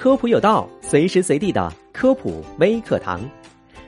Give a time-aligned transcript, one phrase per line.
[0.00, 3.20] 科普有道，随时随地的科普微课堂。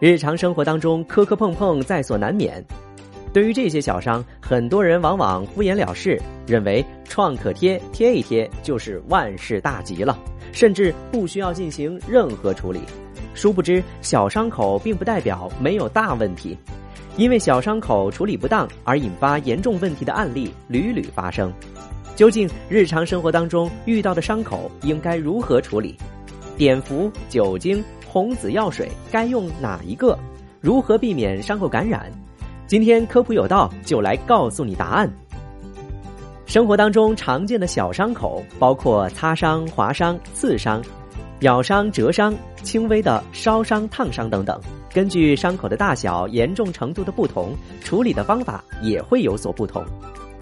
[0.00, 2.60] 日常生活当中磕磕碰碰在所难免，
[3.32, 10.18] 对于这些小伤，很多人往往敷衍了事，认为创可贴贴一贴就是万事大吉了，
[10.50, 12.80] 甚至不需要进行任何处理。
[13.32, 16.58] 殊不知，小伤口并不代表没有大问题，
[17.16, 21.52] 因为小伤口处理不当而引发严重问题的案例屡屡发生。
[22.14, 25.96] 究竟日常生活当中遇到的伤口应该如何处理？
[26.58, 30.16] 碘伏、酒精、红紫药水该用哪一个？
[30.60, 32.12] 如何避免伤口感染？
[32.66, 35.10] 今天科普有道就来告诉你答案。
[36.44, 40.82] 生活当中常见的小伤口包括擦伤、划伤、刺伤、
[41.40, 44.60] 咬伤、折伤、轻微的烧伤、烫伤等等。
[44.92, 49.82] 根据伤口的大小、严重程度的不同，处理的方法也会有所不同。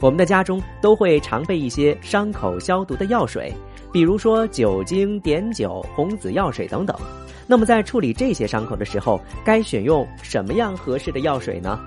[0.00, 3.52] 我们的家中都会常备一些伤口消毒的药水，
[3.92, 6.96] 比如说酒精、碘酒、红紫药水等等。
[7.46, 11.80] 那么在处理这些伤口的时候，该选用什么样合适的药水呢？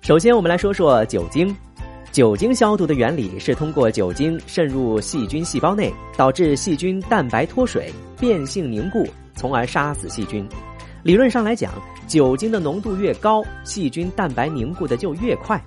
[0.00, 1.54] 首先，我们来说说酒精。
[2.10, 10.46] 酒精消毒的原理是通过酒精渗入细菌细胞内，导致细菌蛋白脱水、变性凝固，从而杀死细菌。
[11.02, 11.72] 理论上来讲，
[12.06, 15.62] 酒精的浓度越高，细菌蛋白凝固的就越快。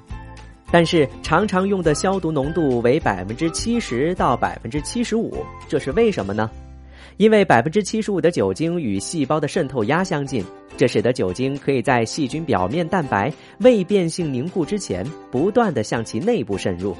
[0.71, 6.49] 但是常常用的消毒浓度为百分之七十到百分之七十五，这是为什么呢？
[7.17, 10.43] 因为百分之七十五的酒精与细胞的渗透压相近，
[10.77, 16.95] 这使得酒精可以在细菌表面蛋白未变性凝固之前，不断的向其内部渗入。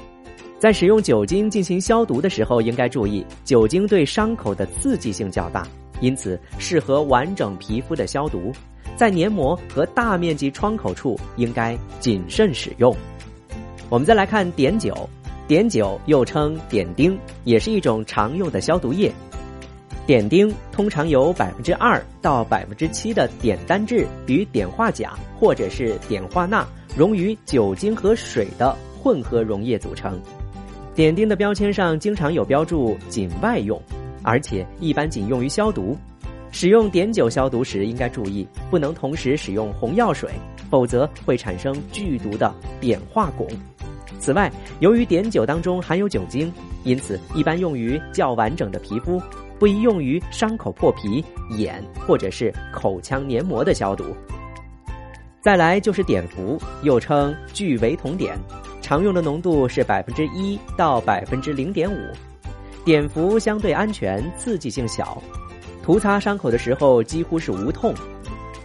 [0.58, 5.66] 在使用酒精进行消毒的时候，应该注意酒精对伤口的刺激性较大，
[6.00, 8.52] 因此适合完整皮肤的消毒，
[8.96, 12.94] 在黏膜和大面积创口处应该谨慎使用。
[13.92, 15.06] 我们再来看碘酒，
[15.46, 19.12] 碘酒又称碘酊，也是一种常用的消毒液。
[20.06, 26.66] 碘酊通常由百分之二到百分之七的碘单质与碘化钾或者是碘化钠
[26.96, 30.18] 溶于酒精和水的混合溶液组成。
[30.94, 33.78] 碘酊的标签上经常有标注仅外用，
[34.22, 35.94] 而且一般仅用于消毒。
[36.50, 40.30] 使用碘酒消毒时，应该注意不能同时使用红药水，
[40.72, 42.50] 否则会产生剧毒的
[42.80, 43.46] 碘化汞。
[44.18, 44.50] 此外，
[44.80, 46.50] 由于碘酒当中含有酒精，
[46.82, 49.20] 因此一般用于较完整的皮肤，
[49.58, 54.16] 不宜用于伤口破皮、眼或者是口腔黏膜的消毒。
[55.42, 58.38] 再来就是碘伏，又称聚维酮碘，
[58.80, 61.98] 常用的浓度是百分之一到百分之零点五。
[62.86, 65.22] 碘伏相对安全，刺激性小，
[65.82, 67.92] 涂擦伤口的时候几乎是无痛，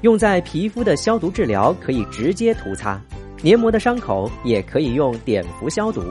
[0.01, 3.01] 用在皮肤的消毒治疗可以直接涂擦。
[3.41, 6.01] 黏膜的伤口也可以用碘伏消毒，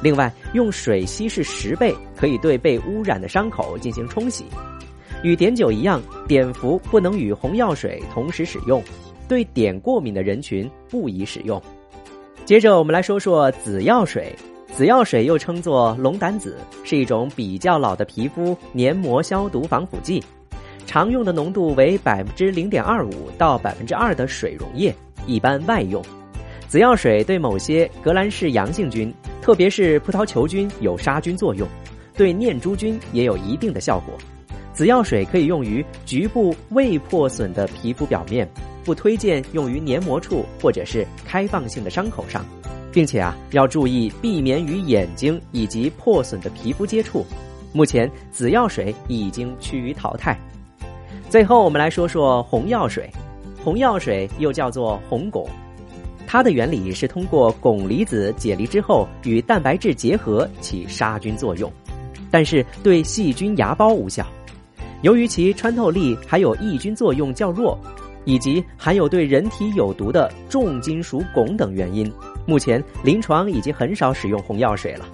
[0.00, 4.44] 另外用水稀释十倍，可以对被污染的伤口进行冲洗。
[5.24, 8.82] 与碘酒一样，碘伏不能与红药水同时使用，
[9.28, 11.60] 对碘过敏的人群不宜使用。
[12.44, 14.34] 接着我们来说说紫药水，
[14.72, 20.22] 紫药水又称作龙胆紫，是一种比较老的皮肤黏膜消毒防腐剂，
[20.86, 24.94] 常用的浓度为百分之零点二五到百分之二的水溶液，
[25.26, 26.02] 一般外用。
[26.68, 31.68] 紫药水对某些革兰氏阳性菌，特别是葡萄球菌有杀菌作用，
[32.14, 34.14] 对念珠菌也有一定的效果。
[34.72, 38.48] 紫药水可以用于局部未破损的皮肤表面，
[38.84, 42.42] 不推荐用于黏膜处或者是开放性的伤口上，
[42.90, 47.24] 并且啊要注意避免与眼睛以及破损的皮肤接触。
[47.70, 50.38] 目前紫药水已经趋于淘汰。
[51.32, 53.10] 最后我们来说说红药水，
[53.64, 55.48] 红药水又叫做红汞。
[56.26, 61.72] 它的原理是通过汞离子解离之后与蛋白质结合起杀菌作用，
[62.30, 64.26] 但是对细菌芽孢无效。
[65.00, 67.78] 由于其穿透力还有抑菌作用较弱，
[68.26, 72.12] 以及含有对人体有毒的重金属汞等原因，
[72.44, 75.06] 目前临床已经很少使用红药水了。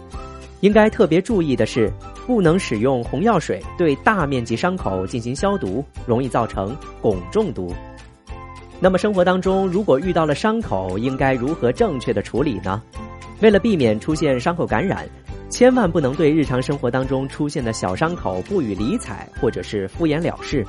[0.63, 1.89] 应该特别注意的是，
[2.29, 7.75] 不能使用红药水对大面积伤口进行消毒，容易造成汞中毒。
[8.79, 12.83] 那么生活当中，如果遇到了伤口，应该如何正确的处理呢？
[13.41, 15.09] 为了避免出现伤口感染，
[15.49, 20.63] 千万不能对日常生活当中出现的小伤口不予理睬，或者是敷衍了事。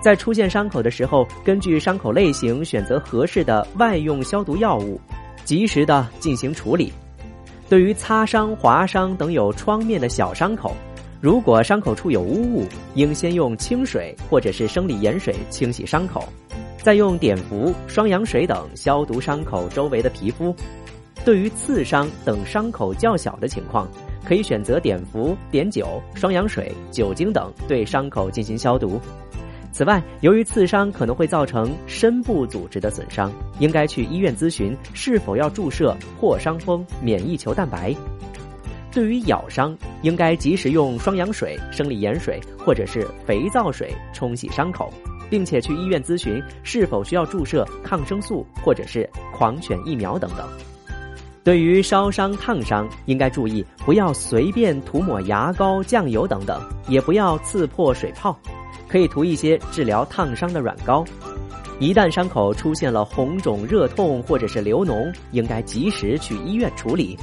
[0.00, 4.98] 在出现伤口的时候，根据伤口类型选择合适的外用消毒药物，
[5.44, 6.90] 及时的进行处理。
[7.68, 10.74] 对于擦伤、划伤等有创面的小伤口，
[11.24, 12.66] 如果伤口处有污物，
[12.96, 16.22] 应先用清水或者是生理盐水清洗伤口。
[16.82, 20.54] 再用碘伏、双氧水等消毒伤口周围的皮肤。
[21.24, 23.88] 对于刺伤等伤口较小的情况，
[24.22, 29.00] 可以选择碘伏、碘酒、双氧水、酒精等对伤口进行消毒。
[29.72, 37.96] 此外，由于刺伤可能会造成深部组织的损伤，应该去医院咨询是否要注射破伤风免疫球蛋白。
[38.94, 44.92] 对于咬伤，应该及时用双氧水、生理盐水或者是肥皂水冲洗伤口，
[45.28, 50.48] 并且去医院咨询是否需要注射抗生素或者是狂犬疫苗等等。
[51.42, 58.38] 对于烧伤、烫伤，应该注意不要随便涂抹牙膏、酱油等等，也不要刺破水泡，
[58.86, 61.04] 可以涂一些治疗烫伤的软膏。
[61.80, 67.18] 一旦伤口出现了红肿、热痛或者是流脓，应该及时去医院处理。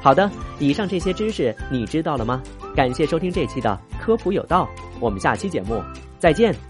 [0.00, 2.42] 好的，以上这些知识你知道了吗？
[2.74, 4.68] 感谢收听这期的科普有道，
[4.98, 5.82] 我们下期节目
[6.18, 6.69] 再见。